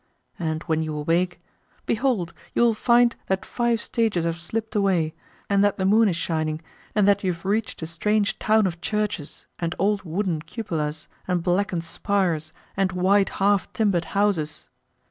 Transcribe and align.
And 0.39 0.63
when 0.63 0.81
you 0.81 0.95
awake 0.95 1.39
behold! 1.85 2.33
you 2.55 2.63
will 2.63 2.73
find 2.73 3.15
that 3.27 3.45
five 3.45 3.79
stages 3.79 4.23
have 4.25 4.39
slipped 4.39 4.75
away, 4.75 5.13
and 5.47 5.63
that 5.63 5.77
the 5.77 5.85
moon 5.85 6.07
is 6.09 6.15
shining, 6.15 6.59
and 6.95 7.07
that 7.07 7.23
you 7.23 7.33
have 7.33 7.45
reached 7.45 7.83
a 7.83 7.85
strange 7.85 8.39
town 8.39 8.65
of 8.65 8.81
churches 8.81 9.45
and 9.59 9.75
old 9.77 10.01
wooden 10.01 10.41
cupolas 10.41 11.07
and 11.27 11.43
blackened 11.43 11.83
spires 11.83 12.51
and 12.75 12.93
white, 12.93 13.29
half 13.37 13.71
timbered 13.73 14.05
houses! 14.17 14.69